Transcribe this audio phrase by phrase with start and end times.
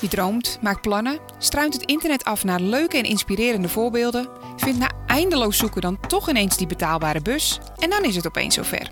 [0.00, 4.90] Je droomt, maakt plannen, struint het internet af naar leuke en inspirerende voorbeelden, vindt na
[5.06, 8.90] eindeloos zoeken dan toch ineens die betaalbare bus en dan is het opeens zover.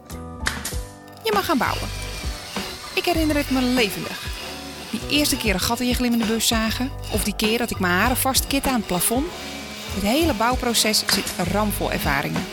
[1.25, 1.89] Je mag gaan bouwen.
[2.95, 4.27] Ik herinner het me levendig.
[4.91, 7.79] Die eerste keer een gat in je glimmende bus zagen, of die keer dat ik
[7.79, 9.27] mijn haren vastkit aan het plafond.
[9.95, 12.45] Het hele bouwproces zit ramvol ervaringen.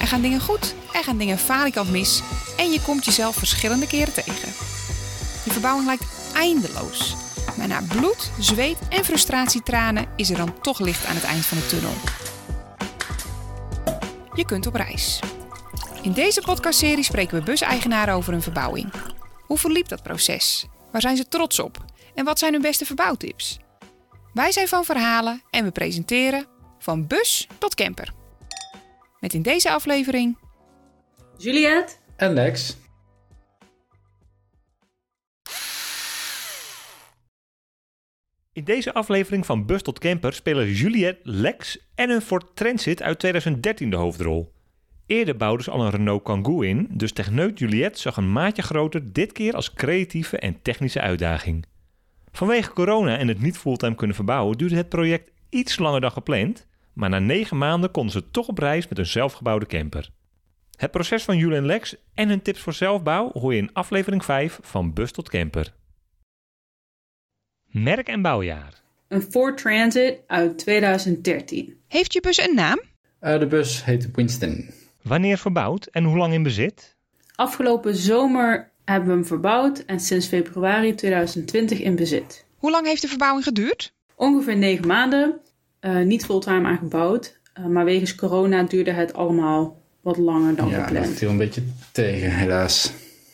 [0.00, 2.22] Er gaan dingen goed, er gaan dingen falikant mis
[2.56, 4.48] en je komt jezelf verschillende keren tegen.
[5.44, 6.04] Je verbouwing lijkt
[6.34, 7.16] eindeloos.
[7.60, 11.58] Maar na bloed, zweet en frustratietranen is er dan toch licht aan het eind van
[11.58, 11.92] de tunnel.
[14.34, 15.20] Je kunt op reis.
[16.02, 18.92] In deze podcastserie spreken we buseigenaren over hun verbouwing.
[19.46, 20.66] Hoe verliep dat proces?
[20.92, 21.84] Waar zijn ze trots op?
[22.14, 23.58] En wat zijn hun beste verbouwtips?
[24.32, 26.46] Wij zijn van verhalen en we presenteren
[26.78, 28.12] van bus tot camper.
[29.18, 30.38] Met in deze aflevering
[31.36, 31.92] Juliette.
[32.16, 32.76] En Lex.
[38.52, 43.18] In deze aflevering van Bus tot Camper spelen Juliette, Lex en een Ford Transit uit
[43.18, 44.52] 2013 de hoofdrol.
[45.06, 49.12] Eerder bouwden ze al een Renault Kangoo in, dus techneut Juliette zag een maatje groter
[49.12, 51.66] dit keer als creatieve en technische uitdaging.
[52.32, 56.66] Vanwege corona en het niet fulltime kunnen verbouwen duurde het project iets langer dan gepland,
[56.92, 60.10] maar na negen maanden konden ze toch op reis met een zelfgebouwde camper.
[60.76, 64.24] Het proces van Juliette en Lex en hun tips voor zelfbouw hoor je in aflevering
[64.24, 65.78] 5 van Bus tot Camper.
[67.70, 68.82] Merk en bouwjaar.
[69.08, 71.76] Een Ford Transit uit 2013.
[71.88, 72.80] Heeft je bus een naam?
[73.22, 74.70] Uh, de bus heet Winston.
[75.02, 76.96] Wanneer verbouwd en hoe lang in bezit?
[77.34, 82.44] Afgelopen zomer hebben we hem verbouwd en sinds februari 2020 in bezit.
[82.56, 83.92] Hoe lang heeft de verbouwing geduurd?
[84.14, 85.40] Ongeveer negen maanden.
[85.80, 90.82] Uh, niet fulltime aangebouwd, uh, maar wegens corona duurde het allemaal wat langer dan ja,
[90.82, 91.06] gepland.
[91.06, 91.62] dat viel een beetje
[91.92, 92.92] tegen, helaas.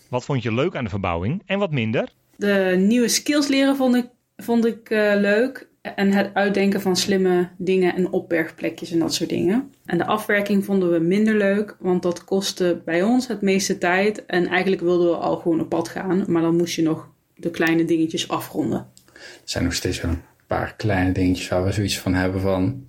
[0.09, 2.09] Wat vond je leuk aan de verbouwing en wat minder?
[2.37, 4.07] De nieuwe skills leren vond ik,
[4.37, 5.69] vond ik uh, leuk.
[5.95, 9.73] En het uitdenken van slimme dingen en opbergplekjes en dat soort dingen.
[9.85, 14.27] En de afwerking vonden we minder leuk, want dat kostte bij ons het meeste tijd.
[14.27, 17.51] En eigenlijk wilden we al gewoon op pad gaan, maar dan moest je nog de
[17.51, 18.91] kleine dingetjes afronden.
[19.15, 22.87] Er zijn nog steeds wel een paar kleine dingetjes waar we zoiets van hebben van...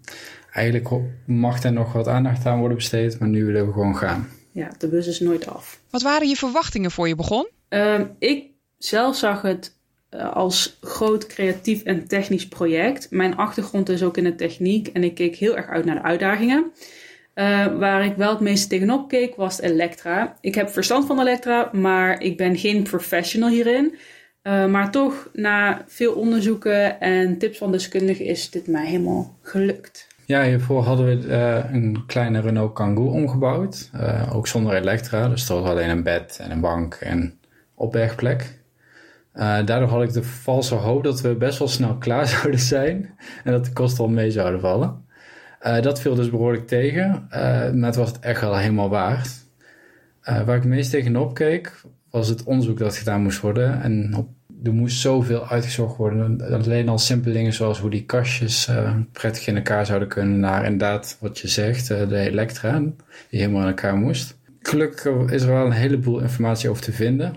[0.52, 0.90] Eigenlijk
[1.26, 4.30] mag er nog wat aandacht aan worden besteed, maar nu willen we gewoon gaan.
[4.52, 5.80] Ja, de bus is nooit af.
[5.90, 7.48] Wat waren je verwachtingen voor je begon?
[7.70, 8.46] Uh, ik
[8.78, 9.77] zelf zag het
[10.34, 13.12] als groot creatief en technisch project.
[13.12, 16.04] Mijn achtergrond is ook in de techniek en ik keek heel erg uit naar de
[16.04, 16.72] uitdagingen.
[17.36, 20.38] Uh, waar ik wel het meeste tegenop keek was Elektra.
[20.42, 23.96] Ik heb verstand van Elektra, maar ik ben geen professional hierin.
[24.44, 30.08] Uh, maar toch, na veel onderzoeken en tips van deskundigen, is dit mij helemaal gelukt.
[30.26, 31.34] Ja, hiervoor hadden we
[31.72, 33.90] een kleine Renault Kangoo omgebouwd.
[34.34, 35.30] Ook zonder Elektra.
[35.30, 37.40] Dus er was alleen een bed en een bank en
[37.76, 38.57] opbergplek.
[39.38, 43.10] Uh, daardoor had ik de valse hoop dat we best wel snel klaar zouden zijn.
[43.44, 45.06] En dat de kosten al mee zouden vallen.
[45.82, 47.28] dat viel dus behoorlijk tegen.
[47.74, 49.30] maar het was het echt wel helemaal waard.
[50.24, 53.82] waar ik meest tegenop keek, was het onderzoek dat gedaan moest worden.
[53.82, 54.30] En op
[54.64, 56.42] er moest zoveel uitgezocht worden.
[56.52, 60.40] Alleen al simpele dingen zoals hoe die kastjes uh, prettig in elkaar zouden kunnen.
[60.40, 62.80] Naar inderdaad wat je zegt, uh, de elektra
[63.30, 64.38] die helemaal in elkaar moest.
[64.62, 67.34] Gelukkig is er wel een heleboel informatie over te vinden.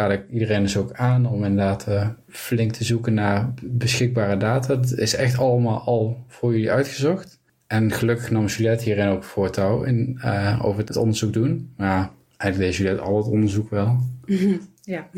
[0.00, 4.76] Raad ik iedereen dus ook aan om inderdaad uh, flink te zoeken naar beschikbare data.
[4.76, 7.38] Het is echt allemaal al voor jullie uitgezocht.
[7.66, 10.20] En gelukkig nam Juliette hierin ook voortouw in,
[10.62, 11.72] over het onderzoek doen.
[11.76, 13.98] Maar eigenlijk deed Juliette al het onderzoek wel.
[14.82, 15.08] Ja.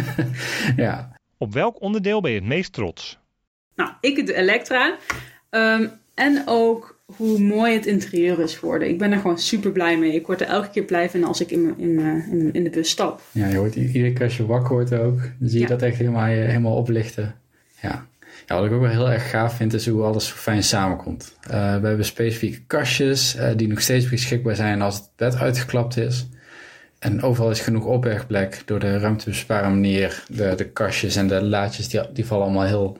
[0.84, 1.12] ja.
[1.36, 3.18] Op welk onderdeel ben je het meest trots?
[3.74, 4.96] Nou, ik de Elektra.
[5.50, 8.88] Um, en ook hoe mooi het interieur is geworden.
[8.88, 10.14] Ik ben er gewoon super blij mee.
[10.14, 11.98] Ik word er elke keer blij van als ik in, in,
[12.30, 13.22] in, in de bus stap.
[13.32, 15.20] Ja, je hoort iedere keer als je wakker wordt ook.
[15.38, 15.66] Dan zie je ja.
[15.66, 17.34] dat echt helemaal, helemaal oplichten.
[17.82, 18.06] Ja.
[18.46, 21.36] Ja, wat ik ook wel heel erg gaaf vind, is hoe alles zo fijn samenkomt.
[21.42, 25.96] Uh, we hebben specifieke kastjes uh, die nog steeds beschikbaar zijn als het bed uitgeklapt
[25.96, 26.28] is.
[26.98, 30.24] En overal is genoeg opbergplek door de ruimtebesparen manier.
[30.28, 32.98] De, de kastjes en de laadjes, die, die vallen allemaal heel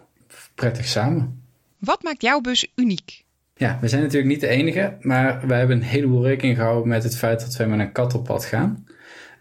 [0.54, 1.42] prettig samen.
[1.78, 3.26] Wat maakt jouw bus uniek?
[3.58, 7.02] Ja, we zijn natuurlijk niet de enige, maar wij hebben een heleboel rekening gehouden met
[7.02, 8.86] het feit dat wij met een kat op pad gaan.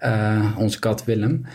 [0.03, 1.45] Uh, onze kat Willem.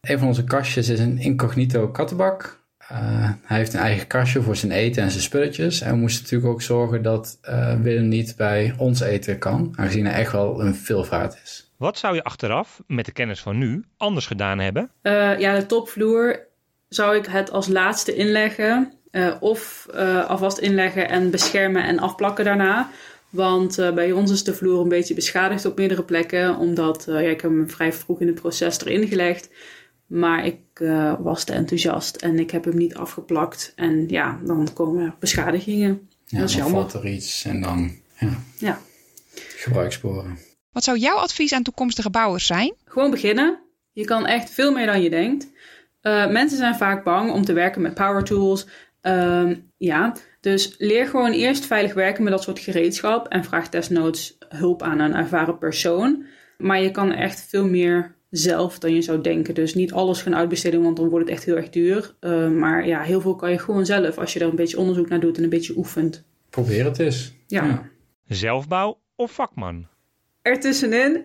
[0.00, 2.64] Een van onze kastjes is een incognito kattenbak.
[2.92, 5.80] Uh, hij heeft een eigen kastje voor zijn eten en zijn spulletjes.
[5.80, 10.06] En we moesten natuurlijk ook zorgen dat uh, Willem niet bij ons eten kan, aangezien
[10.06, 11.70] hij echt wel een veelvaart is.
[11.76, 14.90] Wat zou je achteraf, met de kennis van nu, anders gedaan hebben?
[15.02, 16.46] Uh, ja, de topvloer
[16.88, 18.92] zou ik het als laatste inleggen.
[19.16, 22.90] Uh, of uh, alvast inleggen en beschermen en afplakken daarna.
[23.30, 26.56] Want bij ons is de vloer een beetje beschadigd op meerdere plekken.
[26.56, 29.48] Omdat ja, ik heb hem vrij vroeg in het proces erin gelegd.
[30.06, 33.72] Maar ik uh, was te enthousiast en ik heb hem niet afgeplakt.
[33.76, 36.08] En ja, dan komen er beschadigingen.
[36.24, 38.80] Ja, dat is dan valt er iets en dan ja, Ja.
[39.36, 40.38] gebruikssporen.
[40.72, 42.74] Wat zou jouw advies aan toekomstige bouwers zijn?
[42.84, 43.58] Gewoon beginnen.
[43.92, 45.46] Je kan echt veel meer dan je denkt.
[46.02, 48.66] Uh, mensen zijn vaak bang om te werken met power tools.
[49.02, 54.36] Uh, ja, dus leer gewoon eerst veilig werken met dat soort gereedschap en vraag desnoods
[54.48, 56.24] hulp aan een ervaren persoon.
[56.58, 59.54] Maar je kan echt veel meer zelf dan je zou denken.
[59.54, 62.14] Dus niet alles gaan uitbesteden, want dan wordt het echt heel erg duur.
[62.20, 65.08] Uh, maar ja, heel veel kan je gewoon zelf als je er een beetje onderzoek
[65.08, 66.24] naar doet en een beetje oefent.
[66.50, 67.34] Probeer het eens.
[67.46, 67.64] Ja.
[67.64, 67.88] Ja.
[68.26, 69.86] Zelfbouw of vakman?
[70.42, 71.24] Ertussenin,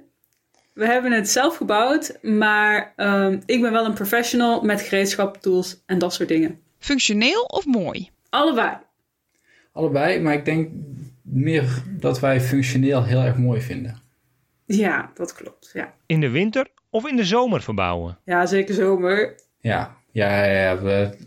[0.73, 5.83] we hebben het zelf gebouwd, maar um, ik ben wel een professional met gereedschap, tools
[5.85, 6.59] en dat soort dingen.
[6.85, 8.09] Functioneel of mooi?
[8.29, 8.77] Allebei.
[9.71, 10.69] Allebei, maar ik denk
[11.21, 13.99] meer dat wij functioneel heel erg mooi vinden.
[14.65, 15.69] Ja, dat klopt.
[15.73, 18.17] Ja, In de winter of in de zomer verbouwen?
[18.25, 19.35] ja zeker zomer.
[19.59, 21.17] Ja, ja, ja, ja, we,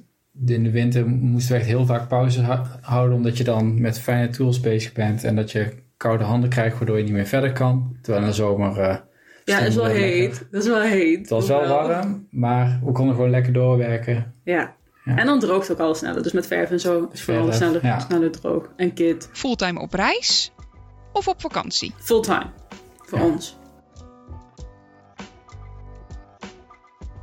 [0.47, 4.01] in de winter moesten we echt heel vaak pauze hou- houden, omdat je dan met
[4.01, 7.53] fijne tools bezig bent en dat je koude handen krijgt, waardoor je niet meer verder
[7.53, 7.97] kan.
[8.03, 8.81] Terwijl in de zomer.
[8.81, 8.97] eh,
[9.45, 10.29] Ja, het is wel heet.
[10.31, 10.49] lekker.
[10.51, 11.19] Dat is wel heet.
[11.19, 14.35] Het was wel warm, maar we konden gewoon lekker doorwerken.
[14.45, 14.75] Ja.
[15.05, 15.17] Ja.
[15.17, 16.23] En dan droogt het ook al sneller.
[16.23, 17.99] Dus met verf en zo is vooral Verf, sneller, ja.
[17.99, 18.69] sneller droog.
[18.77, 19.29] En kit.
[19.33, 20.53] Fulltime op reis
[21.12, 21.95] of op vakantie?
[21.99, 22.47] Fulltime.
[23.03, 23.25] Voor Ja.
[23.25, 23.56] ons.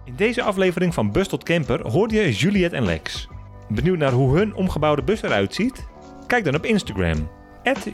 [0.05, 3.27] In deze aflevering van Bus tot Camper hoorde je Juliette en Lex.
[3.69, 5.87] Benieuwd naar hoe hun omgebouwde bus eruit ziet?
[6.27, 7.29] Kijk dan op Instagram.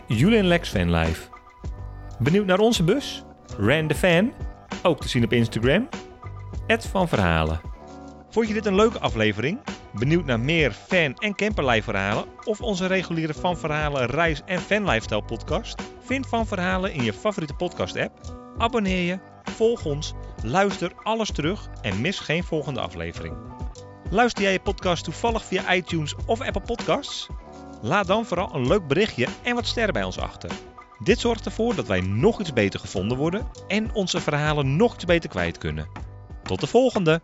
[0.08, 1.30] @julienlexfanlife.
[2.20, 3.24] Benieuwd naar onze bus?
[3.58, 4.32] Ran the Fan.
[4.84, 5.88] Ook te zien op Instagram.
[6.68, 7.62] Van Verhalen.
[8.30, 9.60] Vond je dit een leuke aflevering?
[10.00, 12.26] Benieuwd naar meer fan- en camperlife verhalen?
[12.44, 15.82] Of onze reguliere Van Verhalen reis- en fan lifestyle podcast?
[16.00, 18.20] Vind Van Verhalen in je favoriete podcast app.
[18.58, 20.14] Abonneer je, volg ons,
[20.44, 23.36] luister alles terug en mis geen volgende aflevering.
[24.10, 27.28] Luister jij je podcast toevallig via iTunes of Apple Podcasts?
[27.82, 30.52] Laat dan vooral een leuk berichtje en wat sterren bij ons achter.
[31.04, 35.06] Dit zorgt ervoor dat wij nog iets beter gevonden worden en onze verhalen nog iets
[35.06, 35.90] beter kwijt kunnen.
[36.44, 37.22] Tot de volgende!